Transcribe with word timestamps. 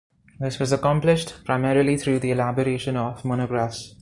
This 0.39 0.57
was 0.57 0.71
accomplished 0.71 1.45
primarily 1.45 1.95
through 1.95 2.21
the 2.21 2.31
elaboration 2.31 2.97
of 2.97 3.23
monographs. 3.23 3.93